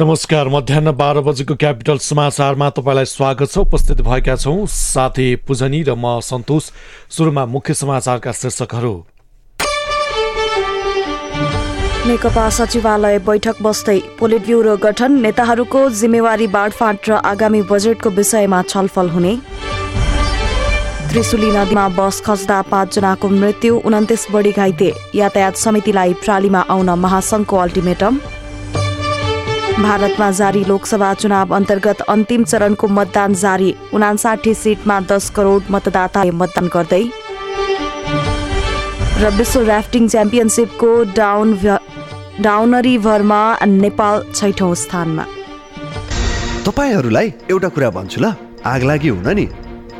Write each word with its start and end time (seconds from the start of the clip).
नमस्कार 0.00 0.48
मध्याह 0.48 0.90
बाह्र 0.96 1.20
बजेको 1.20 1.54
क्यापिटल 1.54 1.98
समाचारमा 2.00 2.68
तपाईँलाई 2.70 3.04
स्वागत 3.04 3.50
छ। 3.52 3.58
उपस्थित 3.58 4.00
भएका 4.00 4.36
छौँ 4.36 4.66
साथी 4.66 5.26
पुजनी 5.44 5.82
र 5.84 5.94
म 5.94 6.20
सन्तोष। 6.24 6.64
सुरुमा 7.10 7.44
मुख्य 7.46 7.74
समाचारका 7.74 8.32
शीर्षकहरू। 8.32 8.94
नेकपा 12.08 12.48
सचिवालय 12.48 13.18
बैठक 13.28 13.60
बस्दै 13.60 13.98
पोलिट 14.16 14.42
ब्युरो 14.46 14.76
गठन 14.80 15.20
नेताहरूको 15.20 15.88
जिम्मेवारी 15.92 16.46
बाँडफाँड 16.48 16.98
र 17.04 17.20
आगामी 17.26 17.62
बजेटको 17.68 18.10
विषयमा 18.10 18.62
छलफल 18.72 19.08
हुने। 19.10 19.36
त्रिशुली 21.12 21.50
नदीमा 21.52 21.88
बस 21.92 22.22
खस्दा 22.24 22.62
पाँचजनाको 22.72 23.28
मृत्यु 23.28 23.76
उन्तिस 23.84 24.26
बढी 24.32 24.52
घाइते। 24.52 24.92
यातायात 25.14 25.56
समितिलाई 25.58 26.12
प्रालीमा 26.24 26.60
आउन 26.70 26.90
महासंघको 26.96 27.56
अल्टिमेटम। 27.58 28.39
भारतमा 29.82 30.30
जारी 30.30 30.62
लोकसभा 30.64 31.12
चुनाव 31.14 31.54
अन्तर्गत 31.56 32.00
अन्तिम 32.12 32.42
चरणको 32.44 32.86
मतदान 32.88 33.34
जारी। 33.34 33.70
उनासाठी 33.94 34.52
सिटमा 34.54 34.98
दस 35.10 35.28
करोड 35.36 35.62
मतदाताले 35.70 36.30
मतदान 36.40 36.66
गर्दै। 36.74 37.04
र 39.22 39.30
विश्व 39.38 39.60
ऱ्याफ्टिङ 39.64 40.08
च्याम्पियनसिपको 40.08 40.90
डाउन 41.16 41.48
डाउनरीभरमा 42.40 43.42
नेपाल 43.66 44.22
छैठौँ 44.34 44.74
स्थानमा। 44.74 45.24
तपाईँहरूलाई 46.66 47.32
एउटा 47.50 47.68
कुरा 47.68 47.90
भन्छु 47.90 48.20
ल 48.20 48.32
आग 48.64 48.82
लागि 48.84 49.08
हुन 49.08 49.28
नि। 49.34 49.46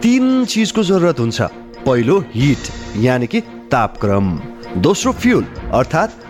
तिन 0.02 0.44
चिजको 0.44 0.82
जरुरत 0.82 1.20
हुन्छ। 1.20 1.40
पहिलो 1.86 2.16
हिट 2.34 2.64
यानि 3.00 3.26
कि 3.26 3.40
तापक्रम। 3.72 4.26
दोस्रो 4.76 5.12
फ्युल 5.12 5.44
अर्थात् 5.72 6.29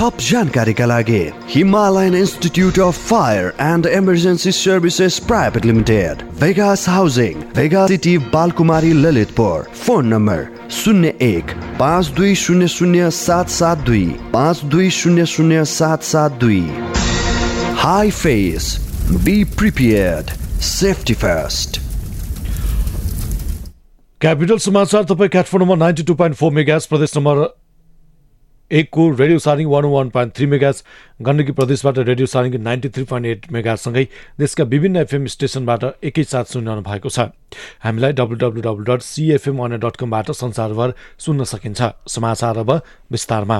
थप 0.00 0.18
जानकारीका 0.22 0.84
लागि 0.86 1.18
Himalayan 1.48 2.14
institute 2.16 2.78
of 2.80 2.98
fire 3.08 3.52
and 3.60 3.86
emergency 3.86 4.52
services 4.52 5.18
private 5.26 5.64
limited 5.66 6.22
Vegas 6.40 6.88
housing 6.88 7.42
Vega 7.56 7.86
city 7.86 8.16
Balkumari 8.32 8.92
Lalitpur. 8.92 9.66
Phone 9.76 10.06
number 10.06 10.46
शून्य 10.72 11.12
एक 11.22 11.52
पाँच 11.80 12.08
दुई 12.16 12.34
शून्य 12.44 12.68
शून्य 12.68 13.10
सात 13.10 13.48
सात 13.50 13.84
दुई 13.86 14.06
पाँच 14.32 14.64
दुई 14.72 14.90
शून्य 15.00 15.26
शून्य 15.26 15.64
सात 15.74 16.02
सात 16.04 16.40
दुई। 16.40 16.64
High 17.84 18.10
face 18.22 18.74
be 19.24 19.42
prepared 19.58 20.30
safety 20.72 21.14
first 21.20 21.80
Capital 24.20 24.58
समाचार 24.70 25.04
तपाईँ 25.12 25.30
काठमाडौँमा 25.30 25.84
नाइन्टी 25.84 26.02
टू 26.02 26.14
पोइन्ट 26.14 26.36
फोर 26.36 26.52
मेगास 26.52 26.86
प्रदेश 26.86 27.16
नम्बर 27.16 27.48
एकको 28.70 29.08
radio 29.10 29.38
Saring 29.38 29.66
one 29.66 29.84
one 29.84 30.08
point 30.08 30.32
three 30.34 30.46
मेगाज 30.46 30.82
गण्डकी 31.22 31.52
प्रदेशबाट 31.52 31.98
radio 32.00 32.26
Saring 32.26 32.58
ninety 32.62 32.88
three 32.88 33.04
point 33.04 33.26
eight 33.26 33.50
मेगासँगै 33.52 34.04
देशका 34.38 34.64
विभिन्न 34.64 34.96
एफएम 34.96 35.26
स्टेसनबाट 35.26 35.84
एकैसाथ 36.04 36.44
सुनिरहनु 36.54 36.82
भएको 36.82 37.08
छ। 37.10 37.34
हामीलाई 37.82 38.12
W 38.14 38.36
W 38.38 38.84
dot 38.86 39.02
CFM 39.02 39.66
dot 39.76 39.96
कमबाट 39.96 40.30
संसारभर 40.30 40.94
सुन्न 41.18 41.44
सकिन्छ। 41.50 41.80
समाचार 42.08 42.58
अब 42.58 42.70
विस्तारमा। 43.10 43.58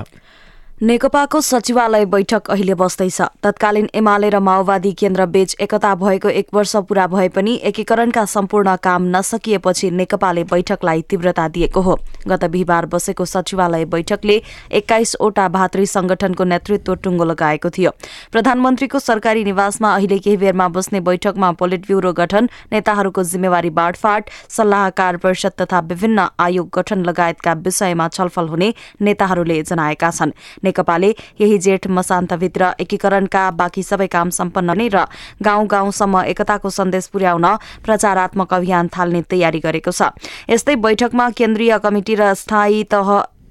नेकपाको 0.81 1.41
सचिवालय 1.41 2.05
बैठक 2.07 2.51
अहिले 2.51 2.75
बस्दैछ। 2.75 3.21
तत्कालीन 3.43 3.89
एमाले 3.95 4.29
र 4.31 4.39
माओवादी 4.41 4.93
केन्द्र 4.93 5.25
बीच 5.29 5.55
एकता 5.61 5.95
भएको 5.95 6.29
एक 6.31 6.47
वर्ष 6.55 6.75
पूरा 6.89 7.07
भए 7.07 7.29
पनि 7.29 7.55
एकीकरणका 7.65 8.25
सम्पूर्ण 8.25 8.77
काम 8.79 9.09
नसकिएपछि 9.17 9.91
नेकपाले 9.91 10.45
बैठकलाई 10.45 11.03
तीव्रता 11.05 11.49
दिएको 11.51 11.81
हो। 11.81 11.99
गत 12.29 12.45
बिहिबार 12.47 12.87
बसेको 12.87 13.25
सचिवालय 13.25 13.85
बैठकले 13.87 14.41
एक्काइसवटा 14.73 15.49
भातृ 15.51 15.85
संगठनको 15.87 16.45
नेतृत्व 16.45 16.95
टुङ्गो 16.97 17.25
लगाएको 17.27 17.71
थियो। 17.71 17.91
प्रधानमन्त्रीको 18.33 18.99
सरकारी 19.01 19.45
निवासमा 19.45 19.95
अहिले 19.95 20.19
केही 20.19 20.37
बेरमा 20.39 20.69
बस्ने 20.71 21.01
बैठकमा 21.03 21.53
पोलिट 21.61 21.87
ब्यूरो 21.87 22.13
गठन 22.15 22.49
नेताहरूको 22.73 23.25
जिम्मेवारी 23.27 23.71
बाँडफाँड 23.77 24.33
सल्लाहकार 24.49 25.17
परिषद 25.19 25.61
तथा 25.61 25.81
विभिन्न 25.93 26.29
आयोग 26.41 26.71
गठन 26.75 27.05
लगायतका 27.05 27.53
विषयमा 27.69 28.09
छलफल 28.11 28.49
हुने 28.49 28.73
नेताहरूले 29.03 29.63
जनाएका 29.65 30.11
छन्। 30.13 30.33
नेकपाले 30.71 31.11
यही 31.41 31.59
जेठ 31.59 31.87
मसान्तभित्र 31.91 32.73
एकीकरणका 32.81 33.45
बाँकी 33.59 33.83
सबै 33.83 34.07
काम 34.07 34.31
सम्पन्न 34.31 34.71
हुने 34.71 34.89
र 34.89 35.05
गाउँ 35.43 35.67
गाउँसम्म 35.67 36.23
एकताको 36.31 36.71
सन्देश 36.71 37.07
पुर्याउन 37.11 37.47
प्रचारात्मक 37.85 38.55
अभियान 38.55 38.89
थाल्ने 38.89 39.23
तयारी 39.27 39.61
गरेको 39.61 39.91
छ। 39.91 40.15
यस्तै 40.49 40.77
बैठकमा 40.79 41.29
केन्द्रीय 41.35 41.79
कमिटी 41.83 42.15
र 42.15 42.33
स्थायी 42.37 42.85
तह 42.87 43.11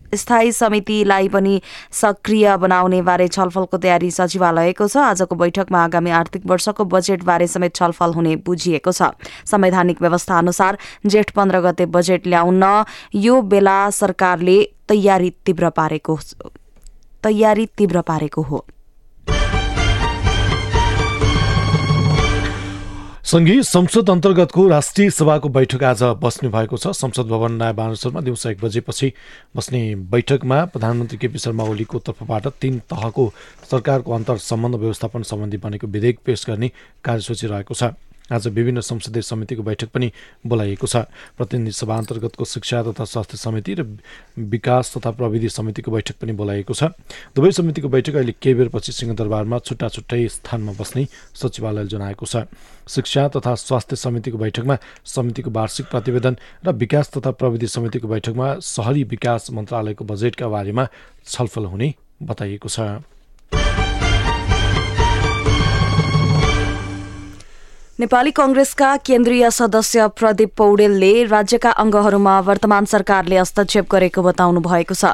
स्थायी 0.09 0.51
समितिलाई 0.51 1.27
पनि 1.29 1.61
सक्रिय 1.93 2.55
बनाउने 2.57 3.01
बारे 3.01 3.27
छलफलको 3.27 3.77
तयारी 3.77 4.09
सचिवालयको 4.11 4.87
छ। 4.87 4.97
आजको 4.97 5.35
बैठकमा 5.35 5.83
आगामी 5.83 6.11
आर्थिक 6.11 6.45
वर्षको 6.49 6.85
बजेट 6.85 7.23
बारे 7.23 7.47
समेत 7.47 7.75
छलफल 7.75 8.13
हुने 8.13 8.35
बुझिएको 8.41 8.91
छ। 8.91 9.13
संवैधानिक 9.45 10.01
व्यवस्था 10.01 10.37
अनुसार 10.37 10.77
जेठ 11.05 11.29
पन्ध्र 11.31 11.61
गते 11.61 11.85
बजेट 11.93 12.25
ल्याउन 12.25 12.65
यो 13.13 13.41
बेला 13.53 13.79
सरकारले 13.93 14.57
तयारी 14.89 15.29
तीव्र 15.45 15.69
पारेको 15.77 16.17
तयारी 17.23 17.65
तीव्र 17.77 18.01
पारेको 18.01 18.41
हो। 18.41 18.65
सङ्घीय 23.23 23.61
संसद 23.63 24.09
अन्तर्गतको 24.09 24.67
राष्ट्रिय 24.67 25.09
सभाको 25.09 25.49
बैठक 25.49 25.83
आज 25.83 26.01
बस्ने 26.17 26.49
भएको 26.49 26.77
छ। 26.77 26.87
संसद 26.97 27.27
भवन 27.29 27.51
नयाँ 27.53 27.73
बानेश्वरमा 27.75 28.21
दिउँसो 28.21 28.49
एक 28.49 28.59
बजेपछि 28.61 29.11
बस्ने 29.55 29.81
बैठकमा 30.09 30.63
प्रधानमन्त्री 30.65 31.17
केपी 31.17 31.37
शर्मा 31.37 31.63
ओलीको 31.63 31.99
तर्फबाट 31.99 32.47
तीन 32.57 32.79
तहको 32.89 33.31
सरकारको 33.71 34.11
अन्तर 34.11 34.37
सम्बन्ध 34.41 34.75
व्यवस्थापन 34.75 35.23
सम्बन्धी 35.29 35.57
बनेको 35.61 35.87
विधेयक 35.87 36.19
पेश 36.25 36.45
गर्ने 36.49 36.71
कार्यसूची 37.05 37.47
रहेको 37.47 37.73
छ। 37.73 37.93
आज 38.31 38.47
विभिन्न 38.47 38.81
संसदीय 38.81 39.21
समितिको 39.21 39.63
बैठक 39.63 39.89
पनि 39.89 40.11
बोलाइएको 40.45 40.87
छ। 40.87 40.95
प्रतिनिधि 41.37 41.71
सभा 41.71 41.95
अन्तर्गतको 41.97 42.45
शिक्षा 42.45 42.83
तथा 42.83 43.05
स्वास्थ्य 43.05 43.37
समिति 43.37 43.73
र 43.73 43.85
विकास 44.39 44.93
तथा 44.97 45.11
प्रविधि 45.11 45.49
समितिको 45.49 45.91
बैठक 45.91 46.15
पनि 46.21 46.33
बोलाइएको 46.33 46.73
छ। 46.73 46.93
दुवै 47.35 47.51
समितिको 47.51 47.89
बैठक 47.89 48.15
अहिले 48.15 48.33
केही 48.37 48.55
बेरपछि 48.55 48.91
सिंहदरबारमा 48.91 49.59
छुट्टा 49.59 49.89
छुट्टै 49.89 50.27
स्थानमा 50.29 50.73
बस्ने 50.79 51.07
सचिवालयले 51.33 51.89
जनाएको 51.89 52.25
छ। 52.25 52.45
शिक्षा 52.87 53.27
तथा 53.29 53.55
स्वास्थ्य 53.55 53.95
समितिको 53.95 54.37
बैठकमा 54.37 54.77
समितिको 55.05 55.49
वार्षिक 55.51 55.85
प्रतिवेदन 55.89 56.37
र 56.65 56.71
विकास 56.73 57.11
तथा 57.17 57.31
प्रविधि 57.31 57.67
समितिको 57.67 58.07
बैठकमा 58.07 58.47
सहरी 58.63 59.03
विकास 59.09 59.51
मन्त्रालयको 59.51 60.05
बजेटका 60.05 60.47
बारेमा 60.47 60.87
छलफल 61.25 61.65
हुने 61.65 61.93
बताइएको 62.23 62.69
छ। 62.69 62.79
नेपाली 67.99 68.31
कंग्रेसका 68.31 68.95
केन्द्रीय 68.97 69.49
सदस्य 69.51 70.07
प्रदीप 70.17 70.51
पौडेलले 70.57 71.11
राज्यका 71.27 71.71
अंगहरूमा 71.83 72.39
वर्तमान 72.39 72.85
सरकारले 72.87 73.37
हस्तक्षेप 73.37 73.87
गरेको 73.91 74.21
बताउनु 74.23 74.59
भएको 74.63 74.95
छ। 74.95 75.05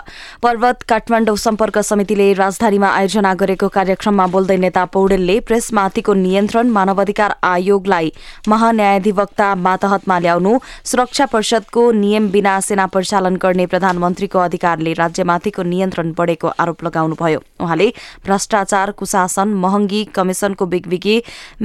पर्वत 0.44 0.84
काठमाडौँ 0.90 1.36
सम्पर्क 1.36 1.78
समितिले 1.82 2.28
राजधानीमा 2.34 2.90
आयोजना 2.90 3.34
गरेको 3.34 3.68
कार्यक्रममा 3.74 4.28
बोल्दै 4.28 4.58
नेता 4.58 4.84
पौडेलले 4.94 5.40
प्रेसमाथिको 5.42 6.14
नियन्त्रण 6.14 6.70
मानवाधिकार 6.70 7.36
आयोगलाई 7.44 8.12
महान्यायाधिवक्ता 8.48 9.48
मातहतमा 9.66 10.20
ल्याउनु 10.20 10.54
सुरक्षा 10.86 11.26
परिषदको 11.34 11.90
नियम 12.04 12.30
बिना 12.30 12.60
सेना 12.62 12.86
परिचालन 12.94 13.42
गर्ने 13.42 13.66
प्रधानमन्त्रीको 13.74 14.40
अधिकारले 14.40 14.94
राज्यमाथिको 15.02 15.64
नियन्त्रण 15.74 16.14
बढ़ेको 16.14 16.54
आरोप 16.60 16.86
लगाउनुभयो। 16.86 17.42
उहाँले 17.66 17.90
भ्रष्टाचार 18.26 18.92
कुशासन 18.94 19.58
महँगी 19.66 20.06
कमिशनको 20.14 20.66
बिगबिगी 20.68 21.18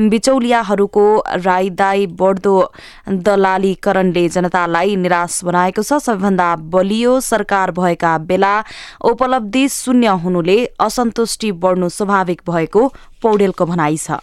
बिचौलियाहरूको 0.09 1.09
राईदाई 1.19 2.07
बढ्दो 2.21 2.57
दलालीकरणले 3.27 4.25
जनतालाई 4.29 4.97
निराश 4.97 5.41
बनाएको 5.45 5.83
छ। 5.83 6.01
सबैभन्दा 6.01 6.49
बलियो 6.71 7.21
सरकार 7.21 7.71
भएका 7.79 8.17
बेला 8.27 8.55
उपलब्धि 9.13 9.69
शून्य 9.71 10.09
हुनुले 10.25 10.59
असन्तुष्टि 10.81 11.53
बढ्नु 11.63 11.89
स्वाभाविक 11.91 12.43
भएको 12.47 12.83
पौडेलको 13.23 13.67
भनाइ 13.67 13.97
छ। 13.99 14.21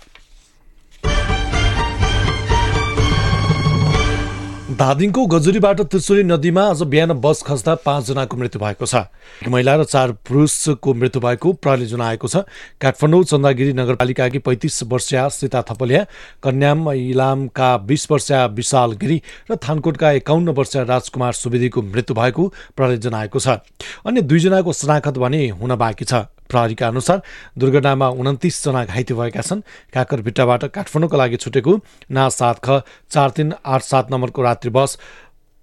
धादिङको 4.78 5.26
गजुरीबाट 5.26 5.80
त्रिशुली 5.90 6.24
नदीमा 6.24 6.64
आज 6.64 6.82
बिहान 6.86 7.12
बस 7.18 7.42
खस्दा 7.42 7.74
पाँचजनाको 7.82 8.38
मृत्यु 8.38 8.60
भएको 8.62 8.86
छ। 8.86 9.10
महिला 9.50 9.74
र 9.76 9.84
चार 9.84 10.12
पुरुषको 10.22 10.94
मृत्यु 10.94 11.22
भएको 11.22 11.54
प्रहरीले 11.58 11.88
जनाएको 11.90 12.28
छ। 12.28 12.46
काठमाडौँ 12.78 13.24
चन्दागिरी 13.24 13.74
नगरपालिकाकी 13.74 14.40
पैँतिस 14.46 14.84
वर्षीय 14.86 15.30
सीता 15.34 15.62
थपलिया 15.66 16.06
कन्याम 16.46 16.92
इलामका 16.94 17.70
बिस 17.90 18.06
वर्षीय 18.12 18.46
विशाल 18.54 18.92
गिरी 19.02 19.22
र 19.50 19.56
थानकोटका 19.58 20.12
एकाउन्न 20.22 20.54
वर्षीय 20.54 20.84
राजकुमार 20.86 21.34
सुवेदीको 21.34 21.82
मृत्यु 21.82 22.14
भएको 22.14 22.48
प्रहरीले 22.78 23.02
जनाएको 23.02 23.40
छ। 23.40 23.58
अन्य 24.06 24.22
दुईजनाको 24.22 24.74
शनाखत 24.78 25.18
भने 25.18 25.48
हुन 25.58 25.76
बाँकी 25.76 26.06
छ। 26.06 26.30
प्रहरीका 26.50 26.88
अनुसार 26.88 27.22
दुर्घटनामा 27.58 28.08
उन्तिसजना 28.10 28.84
घाइते 28.86 29.14
भएका 29.14 29.42
छन्। 29.42 29.62
काकरभिट्टाबाट 29.94 30.64
काठमाडौँको 30.72 31.18
लागि 31.18 31.38
छुटेको 31.38 31.80
ना 32.12 32.28
सात 32.32 32.60
ख 32.66 32.82
चार 33.12 33.30
तिन 33.32 33.54
आठ 33.66 33.82
सात 33.84 34.12
नम्बरको 34.12 34.42
रात्रि 34.42 34.72
बस 34.72 34.98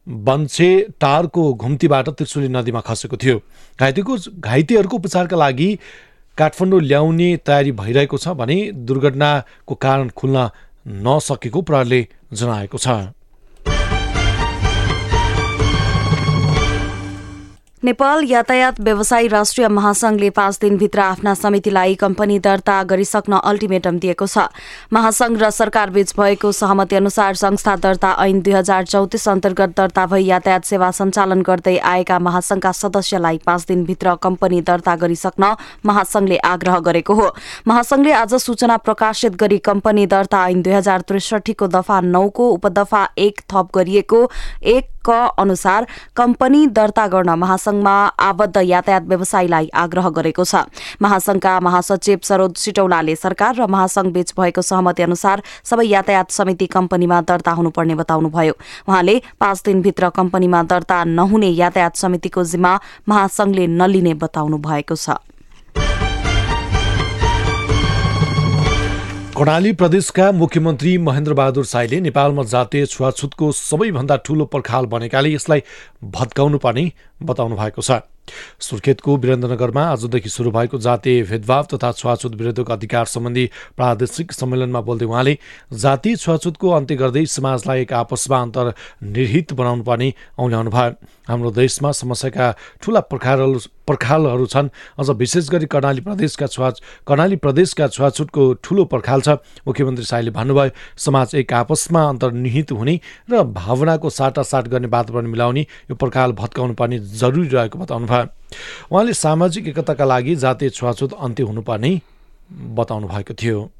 बन्से 0.06 0.68
टारको 1.00 1.42
घुम्तीबाट 1.54 2.08
त्रिशुली 2.10 2.48
नदीमा 2.48 2.80
खसेको 2.80 3.16
थियो। 3.16 3.38
घाइतेको 3.78 4.16
घाइतेहरूको 4.38 4.96
उपचारका 4.96 5.36
लागि 5.36 5.68
काठमाडौँ 6.38 6.80
ल्याउने 6.82 7.28
तयारी 7.46 7.72
भइरहेको 7.72 8.18
छ 8.18 8.36
भने 8.36 8.56
दुर्घटनाको 8.84 9.74
कारण 9.76 10.08
खुल्न 10.12 10.48
नसकेको 11.06 11.60
प्रहरले 11.62 12.06
जनाएको 12.32 12.78
छ। 12.78 12.88
नेपाल 17.84 18.22
यातायात 18.24 18.72
व्यवसायी 18.80 19.28
राष्ट्रिय 19.28 19.66
महासंघले 19.68 20.28
पाँच 20.30 20.58
दिनभित्र 20.60 21.00
आफ्ना 21.00 21.34
समितिलाई 21.34 21.94
कम्पनी 21.94 22.38
दर्ता 22.38 22.82
गरिसक्न 22.82 23.38
अल्टिमेटम 23.44 23.98
दिएको 24.00 24.26
छ। 24.26 24.46
महासंघ 24.92 25.36
र 25.42 25.50
सरकारबीच 25.50 26.14
भएको 26.16 26.52
सहमति 26.52 26.96
अनुसार 26.96 27.34
संस्था 27.36 27.74
दर्ता 27.76 28.12
ऐन 28.24 28.40
दुई 28.40 28.52
हजार 28.52 28.84
चौतिस 28.84 29.28
अन्तर्गत 29.28 29.76
दर्ता 29.76 30.06
भई 30.06 30.24
यातायात 30.24 30.64
सेवा 30.64 30.90
सञ्चालन 30.90 31.42
गर्दै 31.42 31.76
आएका 31.76 32.18
महासंघका 32.18 32.72
सदस्यलाई 32.72 33.38
पाँच 33.44 33.66
दिनभित्र 33.68 34.14
कम्पनी 34.22 34.60
दर्ता 34.62 34.96
गरिसक्न 34.96 35.54
महासंघले 35.84 36.36
आग्रह 36.46 36.78
गरेको 36.80 37.14
हो। 37.14 37.28
महासंघले 37.68 38.12
आज 38.14 38.34
सूचना 38.36 38.76
प्रकाशित 38.80 39.36
गरी 39.36 39.58
कम्पनी 39.60 40.06
दर्ता 40.06 40.46
ऐन 40.48 40.62
दुई 40.62 40.72
हजार 40.72 41.04
त्रिसठीको 41.04 41.66
दफा 41.68 42.00
नौको 42.00 42.48
उपदफा 42.48 43.08
एक 43.18 43.40
थप 43.52 43.68
गरिएको 43.74 44.30
एक 44.62 44.92
क 45.04 45.10
अनुसार 45.38 45.86
कम्पनी 46.16 46.66
दर्ता 46.66 47.06
गर्न 47.06 47.30
महासंघमा 47.38 47.94
आबद्ध 48.20 48.56
यातायात 48.56 49.02
व्यवसायीलाई 49.08 49.68
आग्रह 49.74 50.08
गरेको 50.10 50.44
छ। 50.44 50.64
महासंघका 51.02 51.58
महासचिव 51.60 52.18
सरोज 52.22 52.56
सिटौलाले 52.56 53.16
सरकार 53.16 53.54
र 53.56 53.66
महासंघ 53.66 54.12
बीच 54.12 54.32
भएको 54.36 54.62
सहमति 54.62 55.02
अनुसार 55.02 55.42
सबै 55.64 55.86
यातायात 55.86 56.30
समिति 56.30 56.66
कम्पनीमा 56.66 57.20
दर्ता 57.28 57.52
हुनुपर्ने 57.52 57.94
बताउनुभयो। 57.94 58.54
उहाँले 58.88 59.20
पाँच 59.40 59.62
दिनभित्र 59.66 60.08
कम्पनीमा 60.16 60.62
दर्ता 60.64 61.02
नहुने 61.04 61.48
यातायात 61.48 61.96
समितिको 61.96 62.44
जिम्मा 62.44 62.78
महासंघले 63.08 63.66
नलिने 63.66 64.14
बताउनु 64.14 64.58
भएको 64.58 64.96
छ। 64.96 65.10
कर्णाली 69.36 69.70
प्रदेशका 69.72 70.30
मुख्यमन्त्री 70.32 70.96
महेन्द्र 71.02 71.34
बहादुर 71.34 71.64
साईले 71.66 71.98
नेपालमा 72.00 72.42
जातीय 72.46 72.86
छुवाछुतको 72.86 73.50
सबैभन्दा 73.52 74.16
ठूलो 74.22 74.44
पर्खाल 74.46 74.86
बनेकाले 74.86 75.34
यसलाई 75.34 75.62
भत्काउनु 76.14 76.58
पर्ने 76.62 76.84
बताउनु 77.18 77.56
भएको 77.56 77.82
छ। 77.82 77.98
सुर्खेतको 78.60 79.16
वीरेन्द्रनगरमा 79.16 79.82
आजदेखि 79.90 80.28
सुरु 80.28 80.50
भएको 80.50 80.78
जातीय 80.78 81.22
भेदभाव 81.26 81.66
तथा 81.74 81.90
छुवाछुत 81.92 82.34
विरुद्धको 82.34 82.72
अधिकार 82.72 83.04
सम्बन्धी 83.10 83.44
प्रादेशिक 83.76 84.32
सम्मेलनमा 84.32 84.80
बोल्दै 84.80 85.06
उहाँले 85.06 85.34
जातीय 85.82 86.16
छुवाछुतको 86.16 86.70
अन्त्य 86.70 86.96
गर्दै 87.02 87.24
समाजलाई 87.26 87.82
एक 87.82 87.92
आपसमा 87.92 88.38
अन्तर्निहित 88.38 89.52
बनाउनु 89.52 89.82
पर्ने 89.82 90.12
औल्याउनु 90.38 90.70
भयो 90.70 90.94
हाम्रो 91.28 91.50
देशमा 91.58 91.90
समस्याका 91.92 92.46
ठुला 92.82 93.00
पर्खालहरू 93.10 93.58
पर्खालहरू 93.88 94.46
छन्। 94.46 94.68
अझ 94.98 95.08
विशेष 95.12 95.48
गरी 95.50 95.66
कर्णाली 95.66 96.00
प्रदेशका 96.00 96.46
छुवा 96.46 96.70
कर्णाली 97.06 97.36
प्रदेशका 97.36 97.88
छुवाछुटको 97.88 98.42
ठुलो 98.64 98.84
पर्खाल 98.84 99.20
छ। 99.20 99.28
मुख्यमन्त्री 99.66 100.04
साईले 100.04 100.30
भन्नुभयो 100.30 100.70
समाज 100.96 101.34
एक 101.34 101.52
आपसमा 101.52 102.02
अन्तर्निहित 102.08 102.72
हुने 102.72 102.94
र 103.30 103.42
भावनाको 103.44 104.10
साटासाट 104.10 104.68
गर्ने 104.68 104.88
वातावरण 104.88 105.26
मिलाउने 105.26 105.60
यो 105.60 105.94
पर्खाल 105.94 106.32
भत्काउनु 106.32 106.74
पर्ने 106.74 106.98
जरुरी 106.98 107.48
रहेको 107.48 107.78
बताउनु 107.78 108.06
भयो। 108.06 108.26
उहाँले 108.90 109.12
सामाजिक 109.14 109.68
एकताका 109.68 110.04
लागि 110.04 110.34
जातीय 110.36 110.70
छुवाछुत 110.70 111.12
अन्त्य 111.14 111.42
हुनुपर्ने 111.42 112.00
बताउनु 112.50 113.06
भएको 113.08 113.34
थियो। 113.34 113.70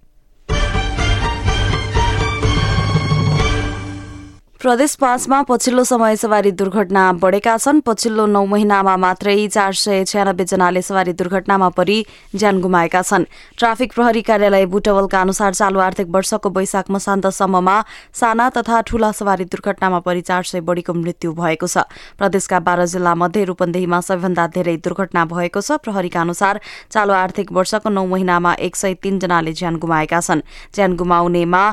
प्रदेश 4.65 4.95
पाँचमा 4.97 5.41
पछिल्लो 5.43 5.83
समय 5.85 6.17
सवारी 6.17 6.51
दुर्घटना 6.51 7.01
बढेका 7.21 7.57
छन्। 7.57 7.81
पछिल्लो 7.85 8.25
नौ 8.27 8.45
महिनामा 8.49 8.97
मात्रै 8.97 9.37
चार 9.47 9.73
सय 9.77 10.05
छ्यानब्बे 10.09 10.45
जनाले 10.45 10.83
सवारी 10.83 11.13
दुर्घटनामा 11.13 11.69
परि 11.77 11.97
ज्यान 12.35 12.61
गुमाएका 12.61 13.03
छन्। 13.03 13.25
ट्राफिक 13.59 13.93
प्रहरी 13.93 14.23
कार्यालय 14.25 14.65
बुटवलका 14.67 15.21
अनुसार 15.21 15.55
चालु 15.55 15.81
आर्थिक 15.81 16.09
वर्षको 16.09 16.51
वैशाख 16.51 16.91
मसान्तसम्ममा 16.91 17.77
साना 18.15 18.49
तथा 18.57 18.81
ठूला 18.89 19.13
सवारी 19.13 19.45
दुर्घटनामा 19.53 19.99
परि 20.01 20.21
चार 20.23 20.43
सय 20.43 20.61
बढीको 20.65 20.95
मृत्यु 20.95 21.33
भएको 21.35 21.67
छ। 21.69 21.85
प्रदेशका 22.17 22.61
बाह्र 22.65 22.87
जिल्ला 22.89 23.15
मध्ये 23.15 23.45
रूपन्देहीमा 23.45 24.01
सबैभन्दा 24.01 24.47
धेरै 24.57 24.77
दुर्घटना 24.81 25.25
भएको 25.29 25.61
छ। 25.61 25.77
प्रहरीका 25.85 26.21
अनुसार 26.21 26.61
चालु 26.89 27.13
आर्थिक 27.13 27.53
वर्षको 27.53 27.93
नौ 27.93 28.07
महिनामा 28.09 28.55
एक 28.65 28.77
सय 28.77 28.95
तीनजनाले 28.97 29.53
ज्यान 29.53 29.77
गुमाएका 29.77 30.21
छन्। 30.21 30.41
ज्यान 30.73 30.97
गुमाउनेमा 30.97 31.65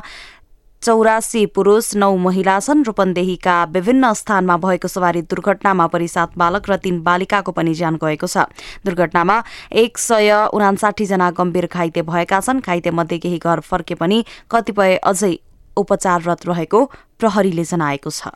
चौरासी 0.82 1.44
पुरूष 1.46 1.94
नौ 1.96 2.14
महिला 2.18 2.58
छन् 2.60 2.82
रूपन्देहीका। 2.84 3.56
विभिन्न 3.70 4.12
स्थानमा 4.12 4.56
भएको 4.58 4.88
सवारी 4.88 5.22
दुर्घटनामा 5.30 5.86
परि 5.86 6.08
सात 6.08 6.34
बालक 6.34 6.70
र 6.70 6.76
तीन 6.82 6.98
बालिकाको 7.02 7.52
पनि 7.54 7.74
ज्यान 7.74 8.02
गएको 8.02 8.26
छ। 8.26 8.50
दुर्घटनामा 8.82 9.36
एक 9.70 9.98
सय 9.98 10.50
उनासाठी 10.50 11.06
जना 11.06 11.30
गम्भीर 11.38 11.68
घाइते 11.70 12.02
भएका 12.02 12.40
छन्। 12.40 12.60
घाइते 12.60 12.90
मध्ये 12.90 13.18
केही 13.18 13.38
घर 13.38 13.60
फर्के 13.62 13.94
पनि 13.94 14.24
कतिपय 14.50 14.96
अझै 15.06 15.34
उपचाररत 15.76 16.46
रहेको 16.46 16.84
प्रहरीले 17.18 17.64
जनाएको 17.64 18.10
छ। 18.10 18.34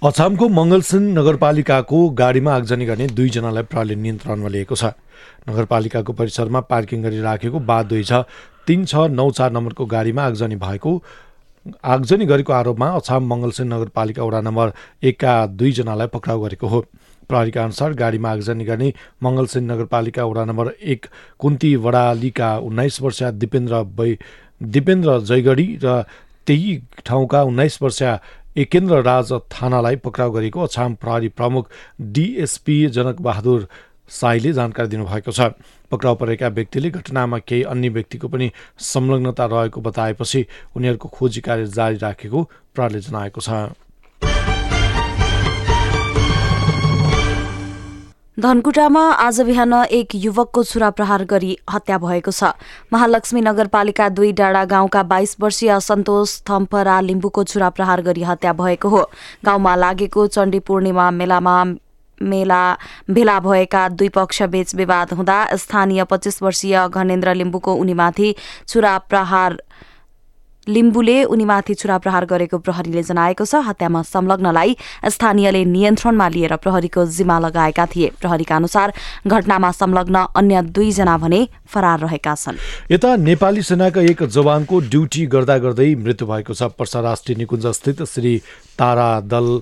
अछामको 0.00 0.46
मङ्गलसेन 0.48 1.02
नगरपालिकाको 1.12 1.98
गाडीमा 2.18 2.52
आगजनी 2.56 2.84
गर्ने 2.86 3.06
दुईजनालाई 3.12 3.62
प्रहरीले 3.68 3.96
नियन्त्रणमा 4.00 4.48
लिएको 4.48 4.74
छ। 4.74 4.96
नगरपालिकाको 5.44 6.12
परिसरमा 6.16 6.60
पार्किङ 6.64 7.02
गरी 7.04 7.20
राखेको 7.20 7.60
बा 7.60 7.76
दुई 7.84 8.04
छ। 8.08 8.24
तिन 8.64 8.84
छ 8.88 9.12
नौ 9.12 9.30
चार 9.30 9.52
नम्बरको 9.52 9.84
गाडीमा 9.86 10.22
आगजनी 10.24 10.56
भएको 10.56 10.92
आगजनी 11.84 12.26
गरेको 12.32 12.52
आरोपमा 12.52 12.88
अछाम 12.96 13.28
मङ्गलसेन 13.28 13.68
नगरपालिका 13.74 14.24
वडा 14.24 14.40
नम्बर 14.40 14.72
एकका 15.04 15.34
दुईजनालाई 15.60 16.08
पक्राउ 16.16 16.40
गरेको 16.44 16.66
हो। 16.66 16.80
प्रहरीका 17.28 17.64
अनुसार 17.64 17.92
गाडीमा 18.00 18.32
आगजनी 18.32 18.64
गर्ने 18.64 18.92
मङ्गलसेन 19.20 19.70
नगरपालिका 19.72 20.24
वडा 20.24 20.44
नम्बर 20.48 20.72
एक 20.80 21.06
कुन्ती 21.38 21.76
वडालीका 21.76 22.50
उन्नाइस 22.64 23.00
वर्षीय 23.04 23.32
दिपेन्द्र 23.36 23.84
बै 24.00 24.10
दिपेन्द्र 24.80 25.20
जयगढी 25.28 25.68
र 25.84 26.02
त्यही 26.46 26.70
ठाउँका 27.06 27.42
उन्नाइस 27.44 27.78
वर्षीय 27.82 28.10
एकेन्द्र 28.56 29.00
राज 29.02 29.32
थानालाई 29.52 29.96
पक्राउ 29.96 30.30
गरेको 30.30 30.60
अछाम 30.60 30.94
प्रहरी 30.94 31.28
प्रमुख 31.30 31.70
डिएसपी 32.00 32.86
जनक 32.88 33.20
बहादुर 33.20 33.68
साईले 34.10 34.52
जानकारी 34.52 34.88
दिनुभएको 34.88 35.32
छ। 35.32 35.40
पक्राउ 35.90 36.14
परेका 36.14 36.48
व्यक्तिले 36.48 36.90
घटनामा 36.90 37.38
केही 37.38 37.62
अन्य 37.62 37.88
व्यक्तिको 37.88 38.28
पनि 38.28 38.50
संलग्नता 38.78 39.46
रहेको 39.46 39.80
बताएपछि 39.80 40.46
उनीहरूको 40.76 41.08
खोजी 41.08 41.40
कार्य 41.40 41.66
जारी 41.68 41.96
राखेको 41.98 42.42
प्रहरीले 42.74 43.00
जनाएको 43.00 43.40
छ। 43.40 43.50
धनकुटामा 48.40 49.00
आज 49.12 49.40
बिहान 49.40 49.72
एक 49.92 50.14
युवकको 50.14 50.62
छुरा 50.64 50.88
प्रहार 50.90 51.24
गरी 51.24 51.56
हत्या 51.70 51.96
भएको 51.98 52.30
छ। 52.30 52.44
महालक्ष्मी 52.92 53.40
नगरपालिका 53.40 54.08
दुई 54.08 54.32
डाँडा 54.32 54.64
गाउँका 54.64 55.02
बाइस 55.02 55.36
वर्षीय 55.40 55.78
सन्तोष 55.80 56.40
थम्परा 56.48 57.00
लिम्बुको 57.00 57.44
छुरा 57.44 57.68
प्रहार 57.70 58.02
गरी 58.02 58.22
हत्या 58.22 58.52
भएको 58.52 58.88
हो। 58.88 59.02
गाउँमा 59.44 59.74
लागेको 59.76 60.26
चण्डी 60.26 60.58
पूर्णिमा 60.64 61.10
मेलामा 61.10 61.64
मेला 62.20 62.62
भेला 63.10 63.38
भएका 63.40 63.88
दुई 63.90 64.08
पक्ष 64.08 64.42
बीच 64.48 64.74
विवाद 64.74 65.12
हुँदा 65.12 65.38
स्थानीय 65.56 66.04
पच्चिस 66.04 66.42
वर्षीय 66.42 66.86
घनेन्द्र 66.88 67.34
लिम्बुको 67.34 67.74
उनीमाथि 67.74 68.34
छुरा 68.68 68.96
प्रहार 69.08 69.62
लिम्बुले 70.66 71.22
उनीमाथि 71.24 71.74
छुरा 71.74 71.96
प्रहार 71.98 72.24
गरेको 72.26 72.58
प्रहरीले 72.58 73.02
जनाएको 73.02 73.44
छ। 73.44 73.54
हत्यामा 73.64 74.02
संलग्नलाई 74.04 74.76
स्थानीयले 75.06 75.64
नियन्त्रणमा 75.66 76.28
लिएर 76.28 76.56
प्रहरीको 76.56 77.04
जिम्मा 77.08 77.38
लगाएका 77.40 77.86
थिए। 77.86 78.10
प्रहरीका 78.20 78.56
अनुसार 78.56 78.92
घटनामा 79.26 79.70
संलग्न 79.72 80.16
अन्य 80.36 80.62
दुईजना 80.70 81.16
भने 81.18 81.40
फरार 81.66 81.98
रहेका 82.00 82.34
छन्। 82.34 82.56
यता 82.90 83.16
नेपाली 83.18 83.62
सेनाका 83.62 84.00
एक 84.10 84.22
जवानको 84.28 84.80
ड्युटी 84.86 85.26
गर्दा 85.26 85.56
गर्दै 85.58 85.94
मृत्यु 85.96 86.26
भएको 86.26 86.54
छ। 86.54 86.62
पर्सा 86.76 87.00
राष्ट्रिय 87.00 87.36
निकुञ्ज 87.38 87.66
स्थित 87.66 88.02
श्री 88.04 88.36
तारा 88.78 89.08
दल 89.22 89.60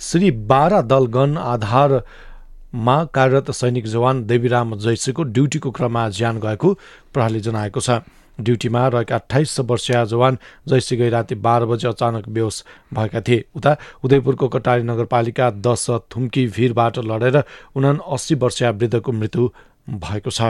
श्री 0.00 0.30
बारा 0.48 0.80
दलगन 0.82 1.36
आधारमा 1.38 2.96
कार्यरत 3.14 3.50
सैनिक 3.50 3.86
जवान 3.86 4.24
देवीराम 4.26 4.76
जैसीको 4.78 5.22
ड्युटीको 5.24 5.70
क्रममा 5.70 6.08
ज्यान 6.10 6.40
गएको 6.40 6.68
प्रहरीले 7.12 7.40
जनाएको 7.40 7.80
छ। 7.80 8.00
ड्युटीमा 8.38 8.86
रहेका 8.88 9.14
अठाइस 9.14 9.58
वर्षीय 9.60 10.04
जवान 10.06 10.38
जैसी 10.68 10.96
गई 10.96 11.08
राति 11.10 11.34
बाह्र 11.36 11.66
बजे 11.66 11.88
अचानक 11.88 12.28
बेहोस 12.28 12.64
भएका 12.94 13.20
थिए। 13.20 13.44
उता 13.56 13.76
उदयपुरको 14.04 14.48
कटारी 14.48 14.82
नगरपालिका 14.82 15.50
दस 15.62 15.86
थुम्की 16.14 16.46
भिरबाट 16.56 16.98
लडेर 17.06 17.42
उना 17.76 17.90
अस्सी 18.08 18.34
वर्षीय 18.36 18.70
वृद्धको 18.70 19.12
मृत्यु 19.12 19.48
भएको 19.88 20.30
छ। 20.30 20.42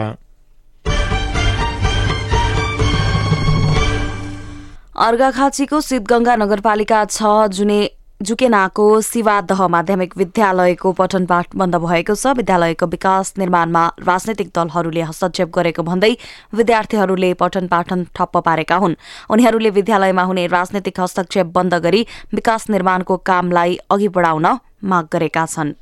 अर्घाखाँचीको 4.97 5.81
सिद्धगंगा 5.81 6.35
नगरपालिका 6.35 7.03
छ 7.05 7.21
जुने 7.51 7.79
जुकेनाको 8.21 8.83
शिवादह 9.01 9.67
माध्यमिक 9.67 10.13
विद्यालयको 10.17 10.91
पठन 10.91 11.25
पाठ 11.25 11.55
बन्द 11.55 11.75
भएको 11.75 12.15
छ। 12.15 12.31
विद्यालयको 12.37 12.85
विकास 12.87 13.33
निर्माणमा 13.37 13.83
राजनैतिक 14.01 14.49
दलहरूले 14.55 15.01
हस्तक्षेप 15.01 15.49
गरेको 15.51 15.83
भन्दै 15.83 16.11
विद्यार्थीहरूले 16.55 17.33
पठन 17.35 17.67
पाठन 17.67 18.05
ठप्प 18.15 18.37
पारेका 18.39 18.75
हुन्। 18.75 18.95
उनीहरूले 19.29 19.69
विद्यालयमा 19.69 20.23
हुने 20.23 20.47
राजनैतिक 20.47 20.99
हस्तक्षेप 20.99 21.45
बन्द 21.51 21.73
गरी 21.83 22.01
विकास 22.33 22.69
निर्माणको 22.69 23.17
कामलाई 23.19 23.77
अघि 23.91 24.07
बढाउन 24.09 24.47
माग 24.83 25.05
गरेका 25.11 25.45
छन्। 25.45 25.73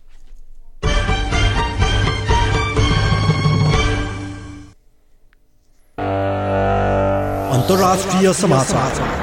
अन्तर्राष्ट्रिय 7.54 8.34
समाचार। 8.34 9.23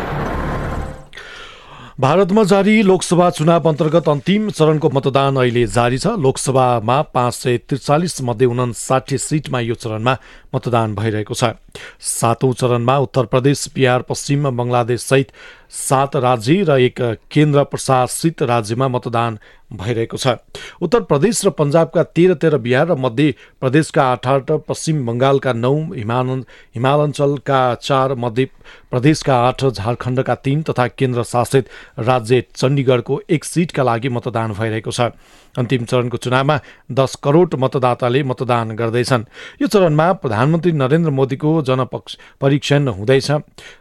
भारतमा 2.00 2.42
जारी 2.42 2.83
लोकसभा 2.83 3.28
चुनाव 3.30 3.69
अन्तर्गत 3.69 4.09
अन्तिम 4.09 4.49
चरणको 4.50 4.88
मतदान 4.88 5.37
अहिले 5.37 5.66
जारी 5.69 5.99
छ। 5.99 6.16
लोकसभामा 6.16 6.97
पाँच 7.12 7.35
सय 7.35 7.57
त्रिचालिस 7.69 8.21
मध्ये 8.25 8.47
उनासाठी 8.49 9.19
सिटमा 9.21 9.61
यो 9.61 9.75
चरणमा 9.76 10.16
मतदान 10.54 10.95
भइरहेको 10.97 11.35
छ। 11.35 11.52
सातौं 12.00 12.52
चरणमा 12.57 12.97
उत्तर 13.04 13.25
प्रदेश 13.28 13.69
बिहार 13.76 14.02
पश्चिम 14.09 14.49
बङ्गलादेश 14.49 15.00
सहित 15.02 15.28
सात 15.71 16.17
राज्य 16.17 16.62
र 16.65 16.79
एक 16.81 17.00
केन्द्र 17.31 17.62
प्रशासित 17.65 18.43
राज्यमा 18.43 18.89
मतदान 18.89 19.39
भइरहेको 19.71 20.17
छ। 20.17 20.35
उत्तर 20.83 21.00
प्रदेश 21.07 21.45
र 21.47 21.50
पन्जाबका 21.55 22.03
तेह्र 22.11 22.35
तेह्र 22.35 22.59
बिहार 22.59 22.87
र 22.89 22.95
मध्य 22.99 23.35
प्रदेशका 23.61 24.03
आठ 24.03 24.27
आठ 24.27 24.50
पश्चिम 24.67 25.07
बङ्गालका 25.07 25.53
नौ 25.55 25.75
हिमाल 25.95 26.43
हिमालञ्चलका 26.75 27.61
चार 27.77 28.15
मध्य 28.15 28.45
प्रदेशका 28.91 29.37
आठ 29.39 29.65
झारखण्डका 29.65 30.35
तीन 30.35 30.62
तथा 30.62 30.87
केन्द्र 30.91 31.23
शासित 31.23 31.69
राज्य 31.99 32.43
चण्डीगढको 32.57 33.21
एक 33.31 33.45
सिटका 33.45 33.83
लागि 33.83 34.09
मतदान 34.09 34.53
भइरहेको 34.53 34.91
छ। 34.91 35.15
अन्तिम 35.55 35.85
चरणको 35.85 36.17
चुनावमा 36.17 36.59
दस 36.91 37.15
करोड 37.23 37.55
मतदाताले 37.55 38.23
मतदान 38.23 38.75
गर्दैछन्। 38.75 39.25
यो 39.62 39.67
चरणमा 39.67 40.12
प्रधानमन्त्री 40.19 40.73
नरेन्द्र 40.73 41.11
मोदीको 41.11 41.62
जनपक्ष 41.62 42.17
परीक्षण 42.41 42.89
हुँदैछ। 42.89 43.31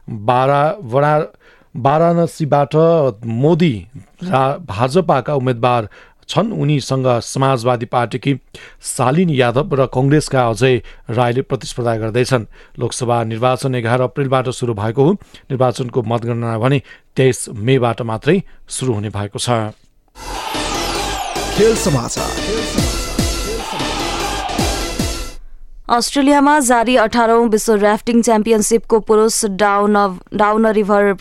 बाह्र 0.10 0.52
वडा 0.86 1.14
वाराणसीबाट 1.80 2.76
मोदी 3.42 3.74
भाजपाका 4.70 5.34
उम्मेद्वार 5.36 5.88
छन्। 6.30 6.52
उनीसँग 6.54 7.08
समाजवादी 7.24 7.86
पार्टीकी 7.86 8.34
सालिन 8.86 9.30
यादव 9.30 9.74
र 9.74 9.86
कङ्ग्रेसका 9.94 10.42
अजय 10.50 10.76
राईले 11.10 11.42
प्रतिस्पर्धा 11.42 11.96
गर्दैछन्। 11.96 12.46
लोकसभा 12.80 13.24
निर्वाचन 13.24 13.76
एघार 13.76 14.02
अप्रेलबाट 14.02 14.50
सुरु 14.50 14.74
भएको 14.74 15.04
हो। 15.04 15.12
निर्वाचनको 15.50 16.02
मतगणना 16.04 16.58
भने 16.60 16.82
तेइस 17.18 17.40
मेबाट 17.50 18.02
मात्रै 18.06 18.38
सुरु 18.68 18.94
हुने 18.94 19.10
भएको 19.10 19.40
छ। 19.40 19.50
अस्ट्रेलियामा 25.90 26.60
जारी 26.62 26.96
अठारौं 27.02 27.50
विश्व 27.50 27.76
ऱ्याफ्टिङ 27.76 28.22
च्याम्पियनसिपको 28.22 29.00
पुरुष 29.00 29.46
डाउन 29.58 29.96
डाउन 30.38 30.68
रिभर 30.78 31.14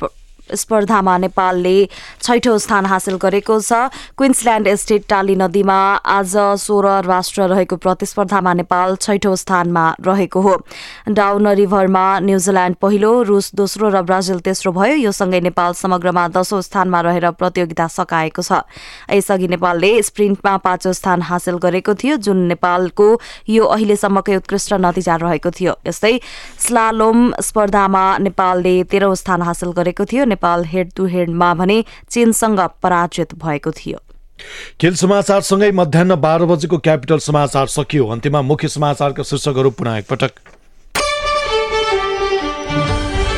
स्पर्धामा 0.54 1.16
नेपालले 1.18 1.76
छैठौं 2.22 2.58
स्थान 2.58 2.86
हासिल 2.86 3.16
गरेको 3.16 3.60
छ। 3.60 3.72
क्विन्सल्याण्ड 4.16 4.68
स्टेट 4.74 5.04
टाली 5.08 5.34
नदीमा 5.36 5.78
आज 6.06 6.36
सोह्र 6.58 6.86
राष्ट्र 7.06 7.48
रहेको 7.48 7.76
प्रतिस्पर्धामा 7.76 8.52
नेपाल 8.54 8.96
छैठौं 8.96 9.34
स्थानमा 9.34 9.84
रहेको 10.06 10.40
हो। 10.40 10.54
डाउन 11.08 11.46
रिभरमा 11.54 12.06
न्यूजील्याण्ड 12.20 12.76
पहिलो 12.76 13.12
रुस 13.22 13.50
दोस्रो 13.54 13.88
र 13.88 14.02
ब्राजिल 14.02 14.38
तेस्रो 14.40 14.72
भयो। 14.72 14.96
यो 14.98 15.12
सँगै 15.12 15.40
नेपाल 15.40 15.72
समग्रमा 15.72 16.28
दशौं 16.28 16.60
स्थानमा 16.60 17.00
रहेर 17.00 17.30
प्रतियोगिता 17.36 17.86
सकाएको 17.88 18.42
छ। 18.42 18.64
यसअघि 19.10 19.48
नेपालले 19.48 19.90
स्प्रिन्टमा 20.02 20.56
पाँचौं 20.58 20.92
स्थान 20.92 21.22
हासिल 21.22 21.56
गरेको 21.58 21.94
थियो 21.94 22.16
जुन 22.18 22.38
नेपालको 22.48 23.08
यो 23.48 23.64
अहिलेसम्मकै 23.64 24.36
उत्कृष्ट 24.36 24.72
नतिजा 24.78 25.16
रहेको 25.16 25.50
थियो। 25.50 25.72
यस्तै 25.86 26.14
स्लालोम 26.58 27.18
स्पर्धामा 27.40 28.04
नेपालले 28.18 28.74
तेह्रौं 28.84 29.14
स्थान 29.14 29.42
हासिल 29.42 29.70
गरेको 29.72 30.04
थियो। 30.04 30.24
नेपाल 30.38 30.64
हेड 30.64 30.90
टु 30.96 31.06
हेडमा 31.06 31.54
भने 31.54 31.84
चीनसँग 32.10 32.60
पराजित 32.82 33.34
भएको 33.36 33.70
थियो। 33.70 33.98
खेल 34.80 34.94
समाचारसँगै 34.94 35.70
मध्याह 35.72 36.14
बाह्र 36.16 36.44
बजेको 36.46 36.78
क्यापिटल 36.78 37.18
समाचार 37.18 37.66
सकियो। 37.66 38.06
अन्त्यमा 38.06 38.42
मुख्य 38.44 38.68
समाचारका 38.68 39.22
शीर्षकहरू 39.22 39.70
पुनः 39.74 39.96
एकपटक। 39.98 40.32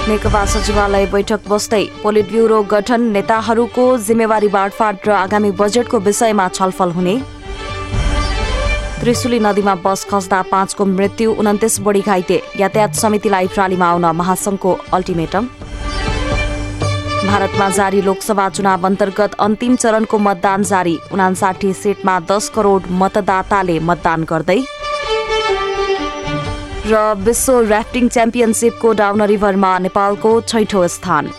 नेकपा 0.08 0.44
सचिवालय 0.44 1.06
बैठक 1.06 1.48
बस्दै 1.48 1.84
पोलिट 2.02 2.28
ब्युरो 2.28 2.62
गठन 2.68 3.00
नेताहरूको 3.16 3.84
जिम्मेवारी 4.04 4.48
बाँडफाँड 4.50 4.96
र 5.06 5.10
आगामी 5.16 5.50
बजेटको 5.56 5.98
विषयमा 6.00 6.48
छलफल 6.50 6.90
हुने। 6.92 7.16
त्रिशुली 9.00 9.38
नदीमा 9.40 9.74
बस 9.80 10.04
खस्दा 10.04 10.42
पाँचको 10.52 10.84
मृत्यु 10.86 11.32
उन्तिस 11.32 11.80
बढी 11.80 12.00
घाइते। 12.02 12.42
यातायात 12.60 12.94
समितिलाई 12.94 13.46
प्रालीमा 13.48 13.86
आउन 13.88 14.06
महासंघको 14.16 14.72
अल्टिमेटम। 14.92 15.48
भारतमा 17.20 17.68
जारी 17.70 18.00
लोकसभा 18.02 18.48
चुनाव 18.48 18.86
अन्तर्गत 18.86 19.34
अन्तिम 19.40 19.74
चरणको 19.76 20.18
मतदान 20.18 20.62
जारी। 20.64 20.96
उनासाठी 21.12 21.72
सिटमा 21.72 22.18
दस 22.30 22.48
करोड 22.54 22.82
मतदाताले 23.00 23.78
मतदान 23.80 24.24
गर्दै। 24.30 24.60
र 26.86 27.02
विश्व 27.18 27.60
ऱ्याफ्टिङ 27.62 28.08
च्याम्पियनसिपको 28.08 28.92
डाउन 28.92 29.22
रिभरमा 29.32 29.72
नेपालको 29.78 30.30
छैठौँ 30.42 30.86
स्थान। 30.88 31.30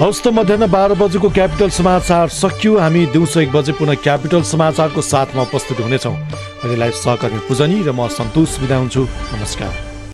हस्त 0.00 0.28
मध्याह 0.32 0.66
बाह्र 0.66 0.94
बजेको 0.96 1.28
क्यापिटल 1.28 1.70
समाचार 1.70 2.28
सकियो। 2.32 2.78
हामी 2.78 3.04
दिउँसो 3.12 3.40
एक 3.40 3.52
बजे 3.52 3.72
पुनः 3.76 4.00
क्यापिटल 4.00 4.42
समाचारको 4.48 5.00
साथमा 5.04 5.42
उपस्थित 5.42 5.80
हुनेछौँ। 5.80 6.16
अहिलेलाई 6.16 6.90
सहकर्मी 6.96 7.40
पूजनी 7.48 7.78
र 7.84 7.92
म 7.92 8.08
सन्तोष 8.08 8.58
बिदा 8.60 8.76
हुन्छु। 8.76 9.02
नमस्कार। 9.04 9.89